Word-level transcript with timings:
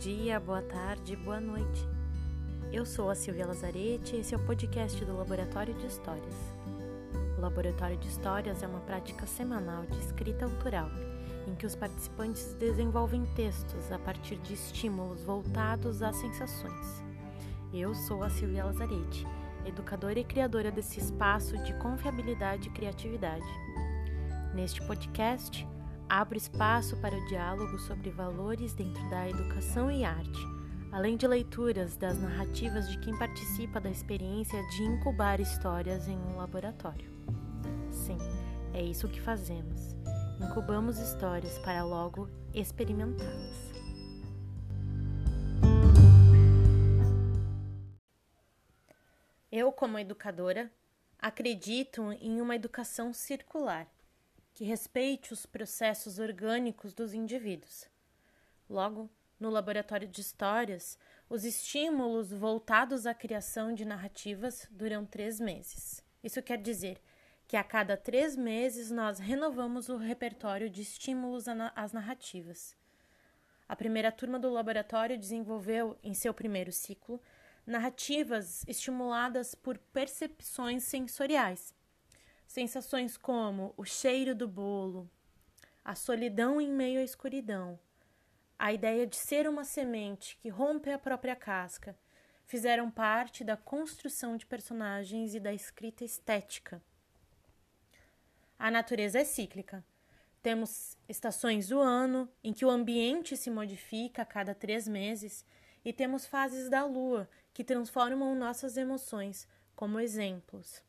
dia, 0.00 0.40
boa 0.40 0.62
tarde, 0.62 1.14
boa 1.14 1.38
noite. 1.38 1.86
Eu 2.72 2.86
sou 2.86 3.10
a 3.10 3.14
Silvia 3.14 3.46
Lazarete 3.46 4.16
e 4.16 4.20
esse 4.20 4.34
é 4.34 4.38
o 4.38 4.46
podcast 4.46 5.04
do 5.04 5.14
Laboratório 5.14 5.74
de 5.74 5.86
Histórias. 5.86 6.34
O 7.36 7.40
Laboratório 7.42 7.98
de 7.98 8.08
Histórias 8.08 8.62
é 8.62 8.66
uma 8.66 8.80
prática 8.80 9.26
semanal 9.26 9.84
de 9.84 9.98
escrita 9.98 10.46
autoral, 10.46 10.88
em 11.46 11.54
que 11.54 11.66
os 11.66 11.76
participantes 11.76 12.54
desenvolvem 12.54 13.26
textos 13.36 13.92
a 13.92 13.98
partir 13.98 14.36
de 14.36 14.54
estímulos 14.54 15.22
voltados 15.22 16.02
às 16.02 16.16
sensações. 16.16 17.04
Eu 17.70 17.94
sou 17.94 18.22
a 18.22 18.30
Silvia 18.30 18.64
Lazarete, 18.64 19.26
educadora 19.66 20.18
e 20.18 20.24
criadora 20.24 20.70
desse 20.70 20.98
espaço 20.98 21.58
de 21.62 21.74
confiabilidade 21.74 22.68
e 22.68 22.72
criatividade. 22.72 23.44
Neste 24.54 24.80
podcast, 24.80 25.68
abro 26.10 26.36
espaço 26.36 26.96
para 26.96 27.16
o 27.16 27.24
diálogo 27.26 27.78
sobre 27.78 28.10
valores 28.10 28.74
dentro 28.74 29.08
da 29.08 29.28
educação 29.28 29.88
e 29.88 30.04
arte, 30.04 30.40
além 30.90 31.16
de 31.16 31.24
leituras 31.24 31.96
das 31.96 32.18
narrativas 32.18 32.90
de 32.90 32.98
quem 32.98 33.16
participa 33.16 33.80
da 33.80 33.88
experiência 33.88 34.60
de 34.70 34.82
incubar 34.82 35.40
histórias 35.40 36.08
em 36.08 36.18
um 36.18 36.36
laboratório. 36.36 37.08
Sim, 37.92 38.18
é 38.74 38.82
isso 38.82 39.08
que 39.08 39.20
fazemos. 39.20 39.94
Incubamos 40.40 40.98
histórias 40.98 41.56
para 41.60 41.84
logo 41.84 42.28
experimentá-las. 42.52 43.70
Eu, 49.52 49.70
como 49.70 49.96
educadora, 49.96 50.72
acredito 51.20 52.10
em 52.20 52.40
uma 52.40 52.56
educação 52.56 53.12
circular 53.12 53.86
que 54.60 54.64
respeite 54.66 55.32
os 55.32 55.46
processos 55.46 56.18
orgânicos 56.18 56.92
dos 56.92 57.14
indivíduos. 57.14 57.88
Logo, 58.68 59.08
no 59.38 59.48
laboratório 59.48 60.06
de 60.06 60.20
histórias, 60.20 60.98
os 61.30 61.46
estímulos 61.46 62.30
voltados 62.30 63.06
à 63.06 63.14
criação 63.14 63.72
de 63.72 63.86
narrativas 63.86 64.68
duram 64.70 65.06
três 65.06 65.40
meses. 65.40 66.04
Isso 66.22 66.42
quer 66.42 66.58
dizer 66.58 67.00
que 67.48 67.56
a 67.56 67.64
cada 67.64 67.96
três 67.96 68.36
meses 68.36 68.90
nós 68.90 69.18
renovamos 69.18 69.88
o 69.88 69.96
repertório 69.96 70.68
de 70.68 70.82
estímulos 70.82 71.46
às 71.74 71.94
narrativas. 71.94 72.76
A 73.66 73.74
primeira 73.74 74.12
turma 74.12 74.38
do 74.38 74.50
laboratório 74.50 75.16
desenvolveu, 75.16 75.98
em 76.02 76.12
seu 76.12 76.34
primeiro 76.34 76.70
ciclo, 76.70 77.18
narrativas 77.64 78.62
estimuladas 78.68 79.54
por 79.54 79.78
percepções 79.78 80.82
sensoriais 80.82 81.72
Sensações 82.50 83.16
como 83.16 83.72
o 83.76 83.84
cheiro 83.84 84.34
do 84.34 84.48
bolo, 84.48 85.08
a 85.84 85.94
solidão 85.94 86.60
em 86.60 86.68
meio 86.68 86.98
à 86.98 87.04
escuridão, 87.04 87.78
a 88.58 88.72
ideia 88.72 89.06
de 89.06 89.14
ser 89.14 89.48
uma 89.48 89.62
semente 89.62 90.36
que 90.42 90.48
rompe 90.48 90.90
a 90.90 90.98
própria 90.98 91.36
casca, 91.36 91.96
fizeram 92.46 92.90
parte 92.90 93.44
da 93.44 93.56
construção 93.56 94.36
de 94.36 94.46
personagens 94.46 95.32
e 95.32 95.38
da 95.38 95.54
escrita 95.54 96.04
estética. 96.04 96.82
A 98.58 98.68
natureza 98.68 99.20
é 99.20 99.24
cíclica. 99.24 99.84
Temos 100.42 100.98
estações 101.08 101.68
do 101.68 101.78
ano 101.78 102.28
em 102.42 102.52
que 102.52 102.64
o 102.64 102.70
ambiente 102.70 103.36
se 103.36 103.48
modifica 103.48 104.22
a 104.22 104.26
cada 104.26 104.56
três 104.56 104.88
meses, 104.88 105.44
e 105.84 105.92
temos 105.92 106.26
fases 106.26 106.68
da 106.68 106.84
lua 106.84 107.30
que 107.54 107.62
transformam 107.62 108.34
nossas 108.34 108.76
emoções, 108.76 109.46
como 109.76 110.00
exemplos 110.00 110.82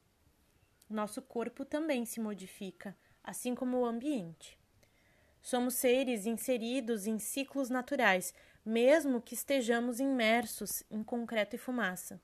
nosso 0.94 1.22
corpo 1.22 1.64
também 1.64 2.06
se 2.06 2.20
modifica, 2.20 2.96
assim 3.24 3.56
como 3.56 3.78
o 3.78 3.86
ambiente. 3.86 4.58
Somos 5.42 5.76
seres 5.76 6.26
inseridos 6.26 7.08
em 7.08 7.18
ciclos 7.18 7.70
naturais, 7.70 8.34
mesmo 8.66 9.22
que 9.22 9.34
estejamos 9.34 10.00
imersos 10.00 10.84
em 10.90 11.04
concreto 11.04 11.56
e 11.56 11.60
fumaça. 11.60 12.22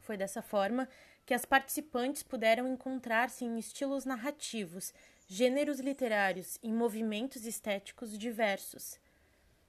Foi 0.00 0.16
dessa 0.16 0.42
forma 0.42 0.88
que 1.26 1.34
as 1.34 1.44
participantes 1.44 2.22
puderam 2.22 2.66
encontrar-se 2.68 3.44
em 3.44 3.58
estilos 3.58 4.04
narrativos, 4.04 4.92
gêneros 5.26 5.80
literários 5.80 6.58
e 6.62 6.72
movimentos 6.72 7.46
estéticos 7.46 8.18
diversos. 8.18 8.98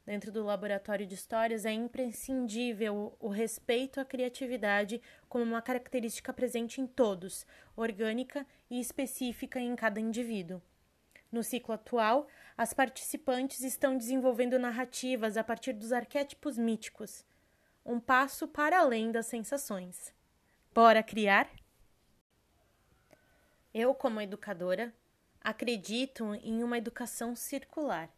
Dentro 0.05 0.31
do 0.31 0.43
laboratório 0.43 1.05
de 1.05 1.15
histórias 1.15 1.65
é 1.65 1.71
imprescindível 1.71 3.17
o 3.19 3.27
respeito 3.27 3.99
à 3.99 4.05
criatividade 4.05 5.01
como 5.27 5.43
uma 5.43 5.63
característica 5.63 6.31
presente 6.31 6.79
em 6.79 6.85
todos, 6.85 7.45
orgânica 7.75 8.45
e 8.69 8.79
específica 8.79 9.59
em 9.59 9.75
cada 9.75 9.99
indivíduo. 9.99 10.61
No 11.31 11.43
ciclo 11.43 11.73
atual, 11.73 12.27
as 12.55 12.71
participantes 12.71 13.61
estão 13.61 13.97
desenvolvendo 13.97 14.59
narrativas 14.59 15.37
a 15.37 15.43
partir 15.43 15.73
dos 15.73 15.91
arquétipos 15.91 16.55
míticos, 16.55 17.25
um 17.83 17.99
passo 17.99 18.47
para 18.47 18.79
além 18.79 19.11
das 19.11 19.25
sensações. 19.25 20.13
Bora 20.71 21.01
criar? 21.01 21.49
Eu, 23.73 23.95
como 23.95 24.21
educadora, 24.21 24.93
acredito 25.41 26.35
em 26.35 26.63
uma 26.63 26.77
educação 26.77 27.35
circular 27.35 28.14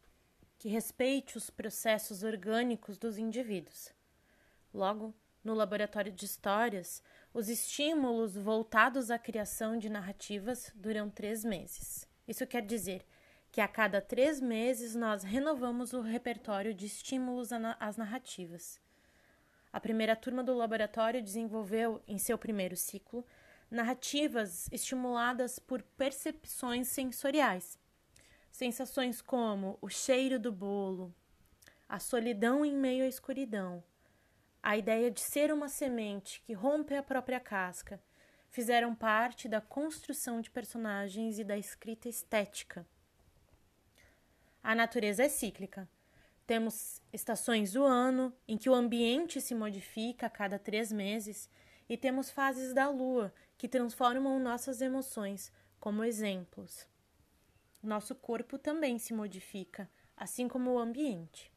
que 0.58 0.68
respeite 0.68 1.38
os 1.38 1.50
processos 1.50 2.24
orgânicos 2.24 2.98
dos 2.98 3.18
indivíduos. 3.18 3.94
Logo, 4.74 5.14
no 5.44 5.54
laboratório 5.54 6.12
de 6.12 6.26
histórias, 6.26 7.02
os 7.34 7.48
estímulos 7.48 8.36
voltados 8.36 9.12
à 9.12 9.20
criação 9.20 9.78
de 9.78 9.90
narrativas 9.90 10.72
duram 10.76 11.10
três 11.10 11.46
meses. 11.46 12.08
Isso 12.28 12.46
quer 12.46 12.64
dizer 12.64 13.06
que 13.52 13.62
a 13.62 13.68
cada 13.68 14.02
três 14.02 14.42
meses 14.42 14.94
nós 14.94 15.24
renovamos 15.24 15.94
o 15.94 16.02
repertório 16.02 16.74
de 16.74 16.86
estímulos 16.86 17.50
às 17.80 17.96
narrativas. 17.96 18.80
A 19.72 19.80
primeira 19.80 20.16
turma 20.16 20.44
do 20.44 20.54
laboratório 20.54 21.22
desenvolveu, 21.22 22.02
em 22.08 22.18
seu 22.18 22.38
primeiro 22.38 22.76
ciclo, 22.76 23.26
narrativas 23.70 24.68
estimuladas 24.72 25.60
por 25.60 25.82
percepções 25.82 26.88
sensoriais 26.88 27.78
Sensações 28.58 29.22
como 29.22 29.78
o 29.80 29.88
cheiro 29.88 30.40
do 30.40 30.52
bolo, 30.52 31.14
a 31.88 32.00
solidão 32.00 32.66
em 32.66 32.76
meio 32.76 33.06
à 33.06 33.08
escuridão, 33.08 33.84
a 34.64 34.76
ideia 34.76 35.12
de 35.12 35.20
ser 35.20 35.54
uma 35.54 35.70
semente 35.70 36.42
que 36.42 36.54
rompe 36.54 36.96
a 36.96 37.04
própria 37.04 37.40
casca, 37.40 38.02
fizeram 38.50 38.96
parte 38.96 39.48
da 39.48 39.62
construção 39.62 40.42
de 40.42 40.50
personagens 40.50 41.38
e 41.38 41.44
da 41.44 41.56
escrita 41.56 42.10
estética. 42.10 42.84
A 44.64 44.74
natureza 44.74 45.22
é 45.22 45.30
cíclica. 45.30 45.88
Temos 46.48 47.00
estações 47.14 47.74
do 47.74 47.84
ano 47.84 48.34
em 48.48 48.58
que 48.58 48.72
o 48.72 48.74
ambiente 48.74 49.40
se 49.40 49.54
modifica 49.54 50.26
a 50.26 50.32
cada 50.32 50.58
três 50.58 50.92
meses 50.92 51.48
e 51.88 51.96
temos 51.96 52.32
fases 52.32 52.74
da 52.74 52.90
lua 52.90 53.32
que 53.56 53.68
transformam 53.68 54.40
nossas 54.40 54.82
emoções, 54.82 55.54
como 55.80 56.04
exemplos 56.04 56.88
nosso 57.88 58.14
corpo 58.14 58.58
também 58.58 59.00
se 59.00 59.14
modifica, 59.14 59.90
assim 60.16 60.48
como 60.48 60.72
o 60.72 60.80
ambiente. 60.80 61.52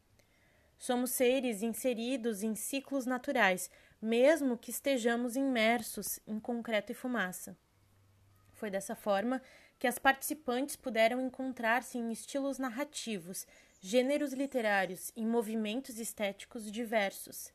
Somos 0.78 1.10
seres 1.10 1.62
inseridos 1.62 2.42
em 2.42 2.54
ciclos 2.54 3.04
naturais, 3.04 3.70
mesmo 4.00 4.56
que 4.56 4.70
estejamos 4.70 5.36
imersos 5.36 6.19
em 6.26 6.40
concreto 6.40 6.92
e 6.92 6.94
fumaça. 6.94 7.56
Foi 8.52 8.70
dessa 8.70 8.94
forma 8.94 9.42
que 9.78 9.86
as 9.86 9.98
participantes 9.98 10.76
puderam 10.76 11.20
encontrar-se 11.20 11.98
em 11.98 12.10
estilos 12.10 12.58
narrativos, 12.58 13.46
gêneros 13.80 14.32
literários 14.32 15.12
e 15.16 15.24
movimentos 15.24 15.98
estéticos 15.98 16.70
diversos 16.70 17.52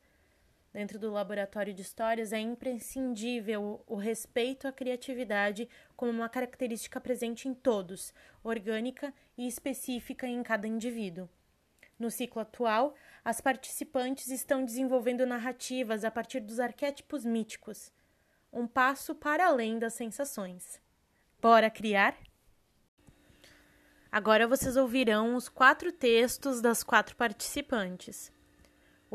Dentro 0.75 0.99
do 0.99 1.09
laboratório 1.09 1.73
de 1.73 1.81
histórias 1.81 2.33
é 2.33 2.37
imprescindível 2.37 3.81
o 3.87 3.95
respeito 3.95 4.67
à 4.67 4.73
criatividade 4.73 5.69
como 5.95 6.11
uma 6.11 6.27
característica 6.27 6.99
presente 6.99 7.47
em 7.47 7.53
todos, 7.53 8.13
orgânica 8.43 9.13
e 9.37 9.47
específica 9.47 10.27
em 10.27 10.43
cada 10.43 10.67
indivíduo. 10.67 11.29
No 11.97 12.11
ciclo 12.11 12.41
atual, 12.41 12.93
as 13.23 13.39
participantes 13.39 14.27
estão 14.27 14.65
desenvolvendo 14.65 15.25
narrativas 15.25 16.03
a 16.03 16.11
partir 16.11 16.41
dos 16.41 16.59
arquétipos 16.59 17.23
míticos, 17.23 17.89
um 18.51 18.67
passo 18.67 19.15
para 19.15 19.47
além 19.47 19.79
das 19.79 19.93
sensações. 19.93 20.81
Bora 21.41 21.69
criar? 21.69 22.17
Agora 24.11 24.45
vocês 24.45 24.75
ouvirão 24.75 25.37
os 25.37 25.47
quatro 25.47 25.89
textos 25.93 26.59
das 26.59 26.83
quatro 26.83 27.15
participantes. 27.15 28.29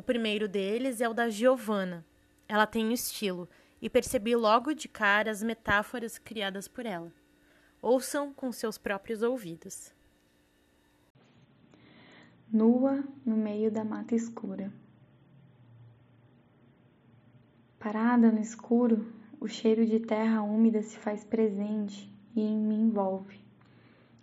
O 0.01 0.03
primeiro 0.03 0.49
deles 0.49 1.03
é 1.03 1.09
o 1.11 1.13
da 1.13 1.29
Giovanna. 1.29 2.07
Ela 2.49 2.67
tem 2.67 2.91
estilo 2.91 3.47
e 3.83 3.91
percebi 3.91 4.35
logo 4.35 4.73
de 4.73 4.89
cara 4.89 5.31
as 5.31 5.43
metáforas 5.43 6.17
criadas 6.17 6.67
por 6.67 6.87
ela. 6.87 7.13
Ouçam 7.83 8.33
com 8.33 8.51
seus 8.51 8.79
próprios 8.79 9.21
ouvidos. 9.21 9.93
Nua 12.51 13.05
no 13.27 13.37
meio 13.37 13.71
da 13.71 13.85
mata 13.85 14.15
escura. 14.15 14.73
Parada 17.79 18.33
no 18.33 18.41
escuro, 18.41 19.07
o 19.39 19.47
cheiro 19.47 19.85
de 19.85 20.01
terra 20.01 20.41
úmida 20.41 20.83
se 20.83 20.97
faz 20.97 21.25
presente 21.25 22.11
e 22.35 22.41
me 22.41 22.75
envolve. 22.75 23.39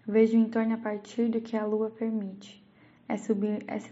Vejo 0.08 0.40
o 0.40 0.42
entorno 0.42 0.74
a 0.74 0.80
partir 0.80 1.30
do 1.30 1.40
que 1.40 1.56
a 1.56 1.68
lua 1.68 1.92
permite 1.92 2.67
essa 3.08 3.32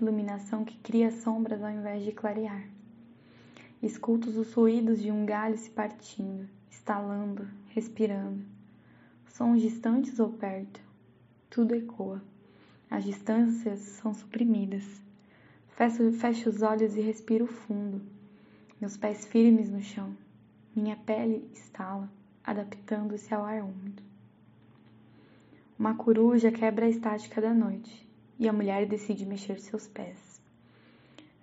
iluminação 0.01 0.65
que 0.65 0.77
cria 0.79 1.09
sombras 1.09 1.63
ao 1.63 1.71
invés 1.71 2.03
de 2.03 2.11
clarear. 2.11 2.67
Escuto 3.81 4.29
os 4.29 4.53
ruídos 4.53 5.01
de 5.01 5.11
um 5.11 5.25
galho 5.25 5.57
se 5.57 5.69
partindo, 5.69 6.49
estalando, 6.69 7.47
respirando. 7.69 8.43
Sons 9.27 9.61
distantes 9.61 10.19
ou 10.19 10.29
perto, 10.29 10.81
tudo 11.49 11.75
ecoa. 11.75 12.21
As 12.89 13.03
distâncias 13.03 13.79
são 13.79 14.13
suprimidas. 14.13 14.83
Fecho, 15.69 16.11
fecho 16.13 16.49
os 16.49 16.61
olhos 16.61 16.95
e 16.95 17.01
respiro 17.01 17.47
fundo, 17.47 18.01
meus 18.79 18.95
pés 18.97 19.25
firmes 19.25 19.69
no 19.69 19.81
chão. 19.81 20.15
Minha 20.75 20.95
pele 20.95 21.49
estala, 21.53 22.09
adaptando-se 22.43 23.33
ao 23.33 23.43
ar 23.43 23.61
úmido. 23.61 24.03
Uma 25.77 25.95
coruja 25.95 26.51
quebra 26.51 26.85
a 26.85 26.89
estática 26.89 27.41
da 27.41 27.53
noite 27.53 28.05
e 28.37 28.47
a 28.47 28.53
mulher 28.53 28.85
decide 28.85 29.25
mexer 29.25 29.59
seus 29.59 29.87
pés. 29.87 30.41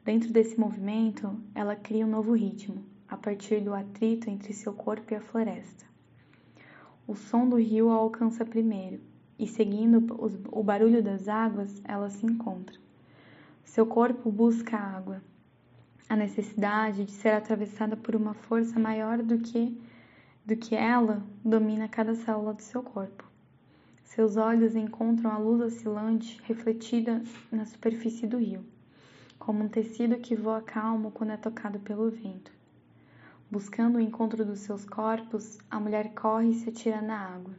Dentro 0.05 0.33
desse 0.33 0.59
movimento, 0.59 1.39
ela 1.55 1.77
cria 1.77 2.05
um 2.05 2.11
novo 2.11 2.33
ritmo, 2.33 2.85
a 3.09 3.17
partir 3.17 3.61
do 3.61 3.75
atrito 3.75 4.29
entre 4.29 4.53
seu 4.53 4.73
corpo 4.73 5.13
e 5.13 5.17
a 5.17 5.21
floresta. 5.21 5.85
O 7.07 7.15
som 7.15 7.49
do 7.49 7.57
rio 7.57 7.91
a 7.91 7.95
alcança 7.95 8.45
primeiro, 8.45 9.01
e 9.39 9.47
seguindo 9.47 10.05
o 10.51 10.63
barulho 10.63 11.03
das 11.03 11.29
águas, 11.29 11.81
ela 11.85 12.09
se 12.11 12.25
encontra. 12.25 12.79
Seu 13.65 13.87
corpo 13.87 14.31
busca 14.31 14.77
a 14.77 14.97
água, 14.97 15.23
a 16.09 16.17
necessidade 16.17 17.05
de 17.05 17.13
ser 17.13 17.31
atravessada 17.31 17.97
por 17.97 18.15
uma 18.15 18.35
força 18.35 18.79
maior 18.79 19.23
do 19.23 19.39
que 19.39 19.77
do 20.45 20.57
que 20.57 20.75
ela 20.75 21.23
domina 21.45 21.89
cada 21.89 22.15
célula 22.15 22.53
do 22.53 22.63
seu 22.63 22.83
corpo. 22.83 23.32
Seus 24.15 24.37
olhos 24.37 24.77
encontram 24.77 25.31
a 25.31 25.39
luz 25.39 25.63
oscilante 25.63 26.39
refletida 26.45 27.23
na 27.51 27.65
superfície 27.65 28.27
do 28.27 28.37
rio, 28.37 28.63
como 29.39 29.65
um 29.65 29.69
tecido 29.69 30.19
que 30.19 30.37
voa 30.37 30.61
calmo 30.61 31.11
quando 31.11 31.31
é 31.31 31.37
tocado 31.39 31.81
pelo 31.81 32.11
vento. 32.11 32.53
Buscando 33.51 33.97
o 33.97 34.01
encontro 34.01 34.45
dos 34.45 34.61
seus 34.61 34.85
corpos, 34.85 35.57
a 35.71 35.81
mulher 35.81 36.13
corre 36.13 36.51
e 36.51 36.55
se 36.55 36.69
atira 36.69 37.01
na 37.01 37.19
água. 37.19 37.55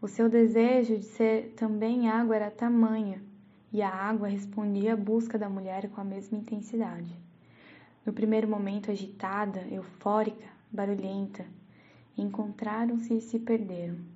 O 0.00 0.08
seu 0.08 0.26
desejo 0.26 0.96
de 0.96 1.04
ser 1.04 1.52
também 1.54 2.08
água 2.08 2.34
era 2.34 2.50
tamanha, 2.50 3.22
e 3.70 3.82
a 3.82 3.90
água 3.90 4.28
respondia 4.28 4.94
à 4.94 4.96
busca 4.96 5.38
da 5.38 5.50
mulher 5.50 5.90
com 5.90 6.00
a 6.00 6.04
mesma 6.04 6.38
intensidade. 6.38 7.14
No 8.06 8.12
primeiro 8.14 8.48
momento 8.48 8.90
agitada, 8.90 9.66
eufórica, 9.70 10.48
barulhenta, 10.72 11.44
encontraram-se 12.16 13.12
e 13.12 13.20
se 13.20 13.38
perderam. 13.38 14.11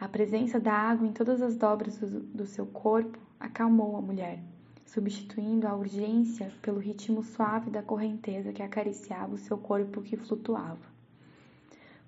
A 0.00 0.08
presença 0.08 0.58
da 0.58 0.72
água 0.72 1.06
em 1.06 1.12
todas 1.12 1.42
as 1.42 1.58
dobras 1.58 1.98
do, 1.98 2.20
do 2.20 2.46
seu 2.46 2.64
corpo 2.64 3.18
acalmou 3.38 3.98
a 3.98 4.00
mulher, 4.00 4.42
substituindo 4.86 5.68
a 5.68 5.76
urgência 5.76 6.50
pelo 6.62 6.78
ritmo 6.78 7.22
suave 7.22 7.70
da 7.70 7.82
correnteza 7.82 8.50
que 8.50 8.62
acariciava 8.62 9.34
o 9.34 9.38
seu 9.38 9.58
corpo 9.58 10.00
que 10.00 10.16
flutuava. 10.16 10.88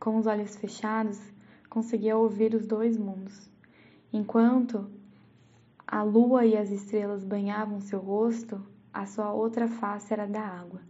Com 0.01 0.17
os 0.17 0.27
olhos 0.27 0.57
fechados, 0.57 1.21
conseguia 1.69 2.17
ouvir 2.17 2.55
os 2.55 2.67
dois 2.67 2.97
mundos. 2.97 3.51
Enquanto 4.11 4.91
a 5.87 6.03
lua 6.03 6.47
e 6.47 6.57
as 6.57 6.71
estrelas 6.71 7.23
banhavam 7.23 7.79
seu 7.79 7.99
rosto, 7.99 8.59
a 8.91 9.05
sua 9.05 9.35
outra 9.35 9.69
face 9.69 10.15
era 10.15 10.27
da 10.27 10.41
água, 10.41 10.81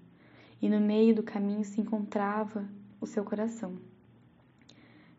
e 0.62 0.68
no 0.68 0.80
meio 0.80 1.16
do 1.16 1.24
caminho 1.24 1.64
se 1.64 1.80
encontrava 1.80 2.64
o 3.00 3.06
seu 3.08 3.24
coração. 3.24 3.76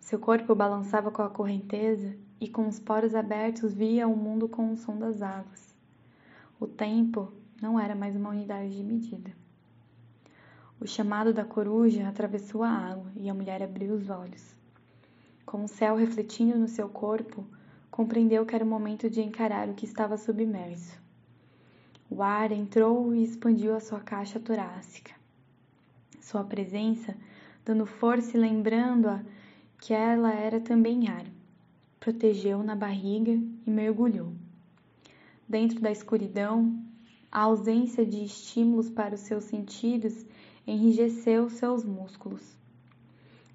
Seu 0.04 0.20
corpo 0.20 0.54
balançava 0.54 1.10
com 1.10 1.22
a 1.22 1.30
correnteza 1.30 2.14
e 2.40 2.50
com 2.50 2.68
os 2.68 2.78
poros 2.78 3.16
abertos 3.16 3.74
via 3.74 4.06
o 4.06 4.16
mundo 4.16 4.50
com 4.50 4.70
o 4.70 4.76
som 4.76 4.98
das 4.98 5.22
águas. 5.22 5.74
O 6.60 6.68
tempo 6.68 7.32
não 7.62 7.80
era 7.80 7.96
mais 7.96 8.14
uma 8.14 8.30
unidade 8.30 8.76
de 8.76 8.84
medida. 8.84 9.32
O 10.78 10.86
chamado 10.86 11.34
da 11.34 11.46
coruja 11.46 12.06
atravessou 12.06 12.64
a 12.64 12.70
água 12.70 13.10
e 13.16 13.30
a 13.30 13.34
mulher 13.34 13.64
abriu 13.64 13.94
os 13.94 14.10
olhos. 14.10 14.54
Com 15.46 15.64
o 15.64 15.70
céu 15.70 15.96
refletindo 15.96 16.60
no 16.60 16.68
seu 16.68 16.90
corpo, 16.90 17.48
compreendeu 17.90 18.46
que 18.46 18.54
era 18.54 18.66
o 18.66 18.68
momento 18.68 19.10
de 19.10 19.22
encarar 19.22 19.70
o 19.70 19.74
que 19.74 19.86
estava 19.86 20.18
submerso. 20.18 21.02
O 22.10 22.22
ar 22.22 22.52
entrou 22.52 23.16
e 23.16 23.24
expandiu 23.24 23.74
a 23.74 23.80
sua 23.80 24.02
caixa 24.02 24.38
torácica. 24.38 25.14
Sua 26.20 26.44
presença, 26.44 27.16
dando 27.64 27.86
força 27.86 28.36
e 28.36 28.40
lembrando-a 28.40 29.24
que 29.84 29.94
ela 29.94 30.32
era 30.34 30.62
também 30.62 31.10
ar. 31.10 31.26
Protegeu 32.00 32.64
na 32.64 32.74
barriga 32.74 33.34
e 33.34 33.70
mergulhou. 33.70 34.32
Dentro 35.46 35.82
da 35.82 35.92
escuridão, 35.92 36.82
a 37.30 37.42
ausência 37.42 38.06
de 38.06 38.24
estímulos 38.24 38.90
para 38.90 39.16
os 39.16 39.20
seus 39.20 39.44
sentidos 39.44 40.26
enrijeceu 40.66 41.50
seus 41.50 41.84
músculos. 41.84 42.56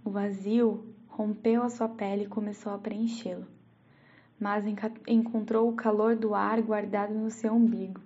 O 0.05 0.11
vazio 0.11 0.85
rompeu 1.09 1.63
a 1.63 1.71
sua 1.71 1.89
pele 1.89 2.25
e 2.25 2.29
começou 2.29 2.75
a 2.75 2.79
preenchê-lo, 2.79 3.47
mas 4.39 4.67
encontrou 5.07 5.67
o 5.67 5.77
calor 5.77 6.15
do 6.15 6.35
ar 6.35 6.61
guardado 6.61 7.15
no 7.15 7.31
seu 7.31 7.55
umbigo. 7.55 8.03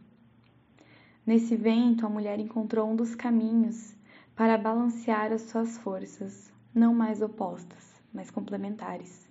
Nesse 1.27 1.57
vento, 1.57 2.07
a 2.07 2.09
mulher 2.09 2.39
encontrou 2.39 2.89
um 2.89 2.95
dos 2.95 3.17
caminhos 3.17 3.97
para 4.37 4.57
balancear 4.57 5.33
as 5.33 5.43
suas 5.43 5.77
forças, 5.77 6.53
não 6.73 6.95
mais 6.95 7.21
opostas 7.21 7.92
mas 8.13 8.31
complementares. 8.31 9.31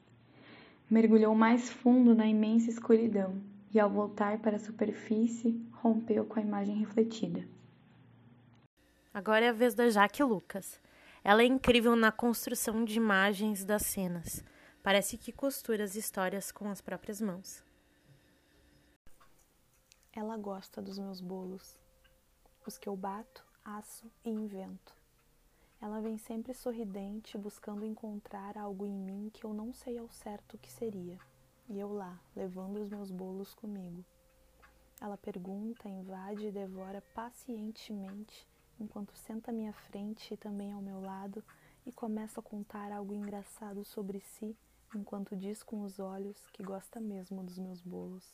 Mergulhou 0.89 1.33
mais 1.36 1.69
fundo 1.69 2.13
na 2.13 2.25
imensa 2.25 2.69
escuridão 2.69 3.42
e, 3.74 3.80
ao 3.80 3.89
voltar 3.89 4.39
para 4.39 4.57
a 4.57 4.60
superfície, 4.60 5.66
rompeu 5.72 6.25
com 6.25 6.39
a 6.39 6.42
imagem 6.42 6.75
refletida. 6.75 7.48
Agora 9.13 9.45
é 9.45 9.50
a 9.50 9.54
vez 9.54 9.74
da 9.74 9.89
Jaque 9.89 10.24
Lucas. 10.24 10.80
Ela 11.24 11.44
é 11.44 11.45
incrível 11.45 11.95
na 11.95 12.12
construção 12.12 12.83
de 12.83 12.98
imagens 12.98 13.63
das 13.63 13.83
cenas. 13.83 14.44
Parece 14.81 15.18
que 15.18 15.31
costura 15.31 15.84
as 15.84 15.95
histórias 15.95 16.51
com 16.51 16.69
as 16.69 16.81
próprias 16.81 17.22
mãos. 17.22 17.63
Ela 20.13 20.36
gosta 20.36 20.81
dos 20.81 20.98
meus 20.98 21.22
bolos, 21.22 21.77
os 22.66 22.77
que 22.77 22.89
eu 22.89 22.95
bato, 22.95 23.45
asso 23.63 24.12
e 24.25 24.30
invento. 24.30 25.00
Ela 25.81 26.00
vem 26.00 26.16
sempre 26.16 26.54
sorridente, 26.54 27.39
buscando 27.39 27.83
encontrar 27.83 28.56
algo 28.56 28.86
em 28.86 28.94
mim 28.94 29.31
que 29.33 29.44
eu 29.44 29.51
não 29.51 29.74
sei 29.74 29.98
ao 29.98 30.07
certo 30.10 30.54
o 30.54 30.57
que 30.60 30.72
seria. 30.72 31.18
E 31.68 31.80
eu 31.80 31.92
lá, 31.92 32.22
levando 32.36 32.77
os 32.77 32.88
meus 32.88 33.10
bolos 33.10 33.55
comigo. 33.55 34.05
Ela 35.01 35.17
pergunta, 35.17 35.89
invade 35.89 36.46
e 36.46 36.51
devora 36.51 37.01
pacientemente, 37.15 38.48
enquanto 38.79 39.17
senta 39.17 39.50
à 39.50 39.53
minha 39.53 39.74
frente 39.74 40.36
e 40.36 40.38
também 40.38 40.72
ao 40.72 40.82
meu 40.82 41.01
lado 41.01 41.44
e 41.84 41.91
começa 41.91 42.39
a 42.39 42.44
contar 42.44 42.91
algo 42.91 43.15
engraçado 43.15 43.84
sobre 43.84 44.20
si, 44.20 44.55
enquanto 44.94 45.36
diz 45.36 45.63
com 45.63 45.82
os 45.82 46.00
olhos 46.00 46.46
que 46.53 46.62
gosta 46.62 47.00
mesmo 47.00 47.44
dos 47.44 47.58
meus 47.58 47.82
bolos. 47.82 48.32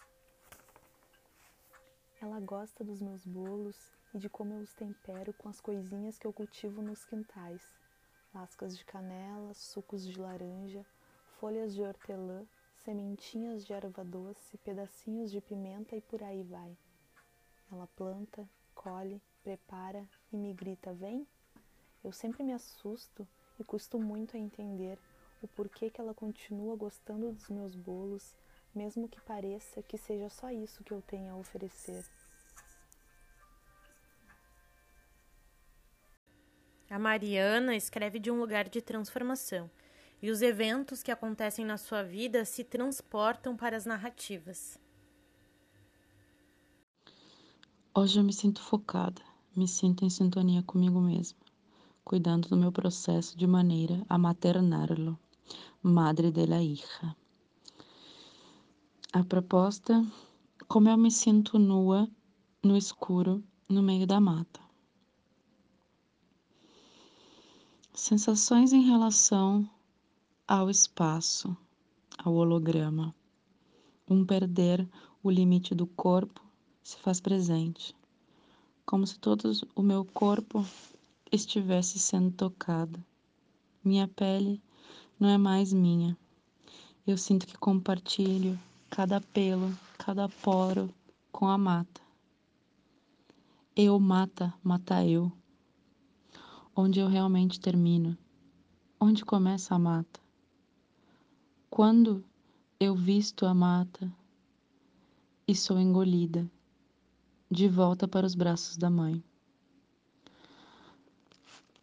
Ela 2.19 2.41
gosta 2.41 2.83
dos 2.83 3.01
meus 3.01 3.25
bolos 3.25 3.96
e 4.13 4.17
de 4.17 4.29
como 4.29 4.53
eu 4.53 4.59
os 4.59 4.73
tempero 4.73 5.33
com 5.33 5.49
as 5.49 5.59
coisinhas 5.59 6.17
que 6.17 6.25
eu 6.25 6.33
cultivo 6.33 6.81
nos 6.81 7.03
quintais: 7.05 7.61
lascas 8.33 8.77
de 8.77 8.85
canela, 8.85 9.53
sucos 9.53 10.05
de 10.05 10.19
laranja, 10.19 10.85
folhas 11.39 11.73
de 11.73 11.81
hortelã, 11.81 12.45
sementinhas 12.75 13.65
de 13.65 13.73
erva 13.73 14.03
doce, 14.03 14.57
pedacinhos 14.59 15.31
de 15.31 15.41
pimenta 15.41 15.95
e 15.95 16.01
por 16.01 16.23
aí 16.23 16.43
vai. 16.43 16.77
Ela 17.71 17.87
planta, 17.95 18.49
colhe, 18.73 19.21
prepara 19.43 20.07
e 20.31 20.37
me 20.37 20.53
grita: 20.53 20.93
Vem! 20.93 21.27
Eu 22.03 22.11
sempre 22.11 22.43
me 22.43 22.53
assusto 22.53 23.27
e 23.59 23.63
custo 23.63 23.99
muito 23.99 24.37
a 24.37 24.39
entender 24.39 24.97
o 25.41 25.47
porquê 25.47 25.89
que 25.89 25.99
ela 25.99 26.13
continua 26.13 26.75
gostando 26.75 27.31
dos 27.31 27.49
meus 27.49 27.75
bolos, 27.75 28.35
mesmo 28.73 29.07
que 29.09 29.19
pareça 29.21 29.83
que 29.83 29.97
seja 29.97 30.29
só 30.29 30.51
isso 30.51 30.83
que 30.83 30.93
eu 30.93 31.01
tenho 31.01 31.33
a 31.33 31.37
oferecer. 31.37 32.05
A 36.89 36.98
Mariana 36.98 37.75
escreve 37.75 38.17
de 38.17 38.32
um 38.32 38.39
lugar 38.39 38.70
de 38.70 38.82
transformação, 38.82 39.70
e 40.22 40.32
os 40.32 40.41
eventos 40.41 41.03
que 41.03 41.12
acontecem 41.12 41.65
na 41.65 41.77
sua 41.77 42.01
vida 42.01 42.46
se 42.46 42.63
transportam 42.63 43.58
para 43.58 43.75
as 43.75 43.86
narrativas. 43.86 44.79
Hoje 47.94 48.20
eu 48.20 48.24
me 48.24 48.32
sinto 48.32 48.62
focada, 48.62 49.22
me 49.56 49.67
sinto 49.67 50.06
em 50.06 50.10
sintonia 50.10 50.63
comigo 50.63 51.01
mesma, 51.01 51.39
cuidando 52.06 52.48
do 52.48 52.56
meu 52.56 52.72
processo 52.72 53.38
de 53.38 53.46
maneira 53.46 54.06
a 54.08 54.17
maternar-lo, 54.17 55.20
madre 55.84 56.32
de 56.32 56.46
la 56.46 56.62
hija. 56.62 57.15
A 59.12 59.24
proposta, 59.25 60.06
como 60.67 60.88
eu 60.88 60.98
me 60.98 61.12
sinto 61.12 61.60
nua, 61.60 62.08
no 62.63 62.77
escuro, 62.77 63.44
no 63.67 63.84
meio 63.84 64.08
da 64.08 64.22
mata. 64.22 64.66
Sensações 67.99 68.73
em 68.73 68.83
relação 68.83 69.67
ao 70.47 70.69
espaço, 70.69 71.57
ao 72.15 72.31
holograma. 72.35 73.13
Um 74.07 74.23
perder 74.23 74.87
o 75.23 75.31
limite 75.31 75.73
do 75.73 75.87
corpo 75.87 76.39
se 76.83 76.99
faz 76.99 77.19
presente, 77.19 77.95
como 78.85 79.05
se 79.07 79.17
todo 79.17 79.51
o 79.75 79.81
meu 79.81 80.05
corpo 80.05 80.63
estivesse 81.31 81.97
sendo 81.97 82.29
tocado. 82.29 83.03
Minha 83.83 84.07
pele 84.07 84.61
não 85.19 85.29
é 85.29 85.37
mais 85.39 85.73
minha. 85.73 86.15
Eu 87.05 87.17
sinto 87.17 87.47
que 87.47 87.57
compartilho 87.57 88.59
cada 88.91 89.19
pelo, 89.19 89.75
cada 89.97 90.29
poro 90.29 90.93
com 91.31 91.47
a 91.47 91.57
mata. 91.57 91.99
Eu 93.75 93.99
mata, 93.99 94.53
mata 94.63 95.03
eu. 95.03 95.31
Onde 96.79 97.00
eu 97.00 97.07
realmente 97.07 97.60
termino? 97.60 98.15
Onde 99.01 99.25
começa 99.25 99.74
a 99.74 99.79
mata? 99.79 100.19
Quando 101.72 102.24
eu 102.79 102.93
visto 102.93 103.48
a 103.48 103.53
mata 103.53 104.13
e 105.48 105.55
sou 105.55 105.79
engolida 105.79 106.48
de 107.50 107.67
volta 107.67 108.07
para 108.07 108.27
os 108.27 108.36
braços 108.36 108.77
da 108.77 108.91
mãe. 108.91 109.24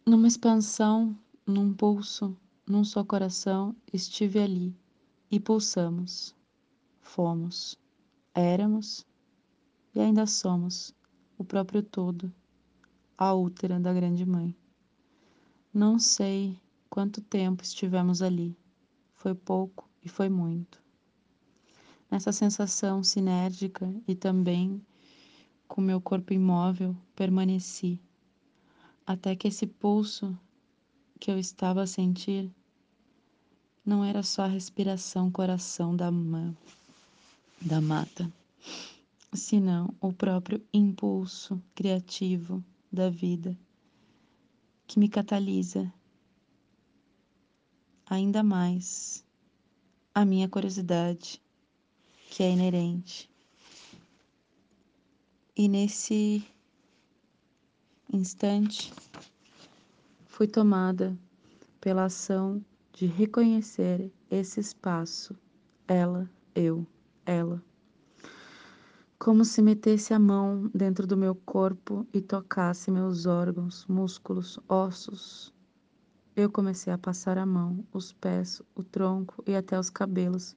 Numa 0.05 0.29
expansão, 0.29 1.13
num 1.45 1.73
pulso, 1.73 2.33
num 2.65 2.85
só 2.85 3.03
coração, 3.03 3.75
estive 3.91 4.39
ali 4.39 4.73
e 5.29 5.41
pulsamos. 5.41 6.33
Fomos, 7.01 7.77
éramos 8.33 9.05
e 9.93 9.99
ainda 9.99 10.25
somos 10.25 10.95
o 11.37 11.43
próprio 11.43 11.83
todo, 11.83 12.31
a 13.17 13.33
útera 13.33 13.77
da 13.77 13.91
Grande 13.91 14.25
Mãe. 14.25 14.55
Não 15.75 15.99
sei 15.99 16.57
quanto 16.89 17.19
tempo 17.19 17.61
estivemos 17.61 18.21
ali. 18.21 18.57
Foi 19.13 19.35
pouco 19.35 19.89
e 20.01 20.07
foi 20.07 20.29
muito. 20.29 20.81
Nessa 22.09 22.31
sensação 22.31 23.03
sinérgica 23.03 23.93
e 24.07 24.15
também 24.15 24.81
com 25.67 25.81
meu 25.81 25.99
corpo 25.99 26.31
imóvel, 26.31 26.95
permaneci 27.13 27.99
até 29.05 29.35
que 29.35 29.49
esse 29.49 29.67
pulso 29.67 30.39
que 31.19 31.29
eu 31.29 31.37
estava 31.37 31.81
a 31.81 31.87
sentir 31.87 32.49
não 33.85 34.01
era 34.01 34.23
só 34.23 34.43
a 34.43 34.47
respiração 34.47 35.29
coração 35.29 35.93
da, 35.93 36.09
da 37.59 37.81
mata, 37.81 38.31
senão 39.33 39.93
o 39.99 40.13
próprio 40.13 40.63
impulso 40.73 41.61
criativo 41.75 42.63
da 42.89 43.09
vida 43.09 43.57
que 44.87 44.99
me 44.99 45.09
catalisa 45.09 45.91
ainda 48.05 48.43
mais 48.43 49.25
a 50.13 50.23
minha 50.23 50.47
curiosidade, 50.47 51.41
que 52.29 52.43
é 52.43 52.51
inerente. 52.51 53.29
E 55.55 55.67
nesse 55.67 56.45
instante, 58.11 58.93
fui 60.25 60.47
tomada 60.47 61.17
pela 61.81 62.05
ação 62.05 62.63
de 62.93 63.05
reconhecer 63.05 64.11
esse 64.29 64.59
espaço, 64.59 65.35
ela, 65.87 66.29
eu. 66.53 66.85
Como 69.25 69.43
se 69.43 69.59
metesse 69.59 70.13
a 70.13 70.19
mão 70.19 70.69
dentro 70.71 71.07
do 71.07 71.17
meu 71.17 71.33
corpo 71.33 72.05
e 72.13 72.21
tocasse 72.21 72.91
meus 72.91 73.25
órgãos, 73.25 73.83
músculos, 73.87 74.59
ossos. 74.69 75.51
Eu 76.35 76.47
comecei 76.51 76.93
a 76.93 76.97
passar 76.99 77.35
a 77.35 77.43
mão, 77.43 77.83
os 77.91 78.13
pés, 78.13 78.61
o 78.75 78.83
tronco 78.83 79.43
e 79.47 79.55
até 79.55 79.79
os 79.79 79.89
cabelos, 79.89 80.55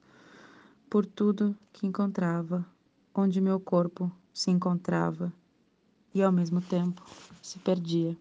por 0.87 1.03
tudo 1.03 1.57
que 1.73 1.87
encontrava, 1.87 2.63
onde 3.11 3.41
meu 3.41 3.59
corpo 3.59 4.11
se 4.31 4.51
encontrava 4.51 5.33
e 6.13 6.21
ao 6.21 6.31
mesmo 6.31 6.61
tempo 6.61 7.03
se 7.41 7.57
perdia. 7.57 8.15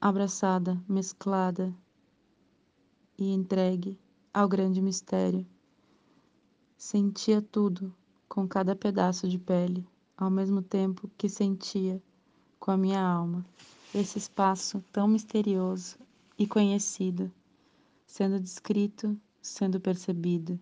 Abraçada, 0.00 0.76
mesclada 0.88 1.72
e 3.16 3.32
entregue 3.32 3.96
ao 4.34 4.48
grande 4.48 4.82
mistério, 4.82 5.46
sentia 6.76 7.40
tudo 7.40 7.94
com 8.30 8.46
cada 8.46 8.76
pedaço 8.76 9.28
de 9.28 9.36
pele, 9.36 9.84
ao 10.16 10.30
mesmo 10.30 10.62
tempo 10.62 11.10
que 11.18 11.28
sentia 11.28 12.00
com 12.60 12.70
a 12.70 12.76
minha 12.76 13.02
alma 13.02 13.44
esse 13.92 14.18
espaço 14.18 14.84
tão 14.92 15.08
misterioso 15.08 15.98
e 16.38 16.46
conhecido, 16.46 17.30
sendo 18.06 18.38
descrito, 18.38 19.20
sendo 19.42 19.80
percebido, 19.80 20.60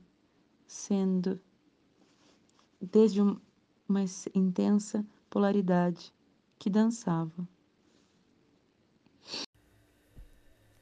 sendo 0.66 1.38
desde 2.80 3.20
uma 3.20 4.02
intensa 4.34 5.04
polaridade 5.28 6.10
que 6.58 6.70
dançava. 6.70 7.46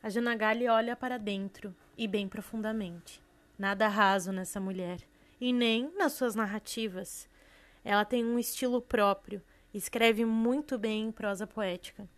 A 0.01 0.09
Janagali 0.09 0.69
olha 0.69 0.95
para 0.95 1.19
dentro 1.19 1.75
e 1.99 2.07
bem 2.07 2.29
profundamente. 2.29 3.21
Nada 3.59 3.89
raso 3.89 4.31
nessa 4.31 4.61
mulher, 4.61 5.01
e 5.41 5.53
nem 5.53 5.93
nas 5.97 6.13
suas 6.13 6.35
narrativas. 6.35 7.29
Ela 7.85 8.05
tem 8.05 8.25
um 8.25 8.39
estilo 8.39 8.81
próprio, 8.81 9.43
escreve 9.73 10.25
muito 10.25 10.79
bem 10.79 11.05
em 11.05 11.13
prosa 11.13 11.47
poética. 11.47 12.09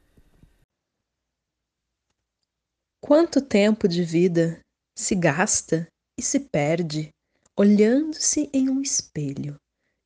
Quanto 3.00 3.40
tempo 3.40 3.86
de 3.86 4.02
vida 4.02 4.60
se 4.96 5.14
gasta 5.14 5.86
e 6.18 6.22
se 6.22 6.40
perde 6.40 7.10
olhando-se 7.58 8.48
em 8.52 8.70
um 8.70 8.80
espelho 8.80 9.56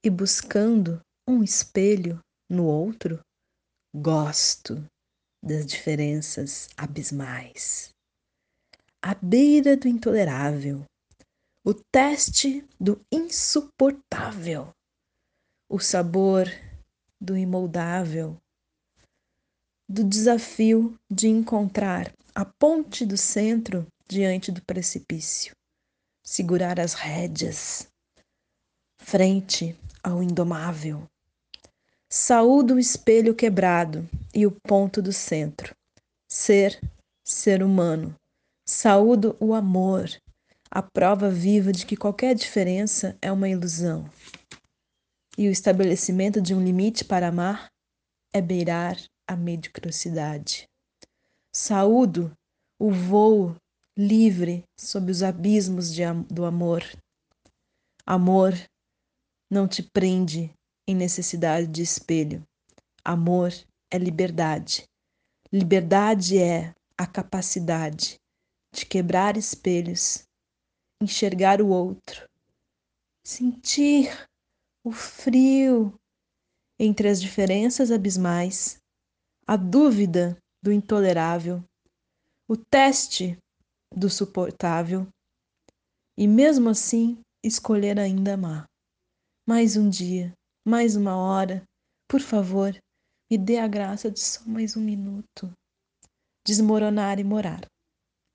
e 0.02 0.09
buscando 0.09 1.00
um 1.28 1.42
espelho 1.42 2.19
no 2.49 2.64
outro, 2.66 3.21
gosto 3.95 4.83
das 5.42 5.66
diferenças 5.66 6.71
abismais. 6.76 7.90
À 9.02 9.14
beira 9.14 9.76
do 9.76 9.87
intolerável, 9.87 10.85
o 11.64 11.73
teste 11.73 12.66
do 12.78 13.00
insuportável, 13.11 14.75
o 15.69 15.78
sabor 15.78 16.49
do 17.21 17.37
imoldável, 17.37 18.37
do 19.88 20.02
desafio 20.02 20.99
de 21.09 21.28
encontrar 21.28 22.12
a 22.35 22.45
ponte 22.45 23.07
do 23.07 23.16
centro 23.16 23.87
diante 24.09 24.50
do 24.50 24.61
precipício, 24.62 25.54
segurar 26.25 26.81
as 26.81 26.95
rédeas 26.95 27.87
frente 28.99 29.76
ao 30.02 30.23
indomável. 30.23 31.07
Saúdo 32.11 32.75
o 32.75 32.78
espelho 32.78 33.35
quebrado 33.35 34.09
e 34.35 34.47
o 34.47 34.50
ponto 34.50 35.00
do 35.00 35.12
centro. 35.12 35.75
Ser, 36.28 36.81
ser 37.25 37.62
humano. 37.62 38.14
Saúdo 38.66 39.37
o 39.40 39.54
amor, 39.54 40.09
a 40.75 40.81
prova 40.81 41.29
viva 41.29 41.71
de 41.71 41.85
que 41.85 41.95
qualquer 41.95 42.35
diferença 42.35 43.14
é 43.21 43.31
uma 43.31 43.47
ilusão. 43.47 44.11
E 45.37 45.47
o 45.47 45.50
estabelecimento 45.50 46.41
de 46.41 46.55
um 46.55 46.64
limite 46.64 47.05
para 47.05 47.29
amar 47.29 47.71
é 48.33 48.41
beirar 48.41 48.97
a 49.29 49.37
mediocridade. 49.37 50.67
Saúdo 51.55 52.33
o 52.81 52.91
voo 52.91 53.55
livre 53.95 54.64
sob 54.81 55.12
os 55.12 55.23
abismos 55.23 55.93
de, 55.93 56.05
do 56.31 56.47
amor. 56.47 56.83
Amor 58.07 58.55
não 59.50 59.69
te 59.69 59.83
prende 59.83 60.50
em 60.88 60.95
necessidade 60.95 61.67
de 61.67 61.83
espelho. 61.83 62.43
Amor 63.05 63.52
é 63.91 63.99
liberdade. 63.99 64.85
Liberdade 65.52 66.38
é 66.38 66.73
a 66.97 67.07
capacidade 67.07 68.17
de 68.75 68.87
quebrar 68.87 69.37
espelhos, 69.37 70.25
enxergar 71.03 71.61
o 71.61 71.69
outro, 71.69 72.29
sentir 73.25 74.09
o 74.85 74.93
frio 74.93 75.93
entre 76.79 77.09
as 77.09 77.21
diferenças 77.21 77.91
abismais, 77.91 78.79
a 79.47 79.57
dúvida 79.57 80.37
do 80.63 80.73
intolerável, 80.73 81.63
o 82.49 82.57
teste 82.57 83.37
do 83.95 84.09
suportável 84.09 85.07
e 86.17 86.27
mesmo 86.27 86.69
assim 86.69 87.19
escolher 87.45 87.99
ainda 87.99 88.35
amar. 88.35 88.67
Mais 89.47 89.77
um 89.77 89.91
dia, 89.91 90.33
mais 90.65 90.95
uma 90.95 91.17
hora, 91.17 91.65
por 92.09 92.21
favor, 92.21 92.73
me 93.31 93.37
dê 93.37 93.59
a 93.59 93.67
graça 93.67 94.11
de 94.11 94.21
só 94.21 94.45
mais 94.45 94.77
um 94.77 94.81
minuto. 94.81 95.53
Desmoronar 96.47 97.19
e 97.19 97.25
morar, 97.25 97.67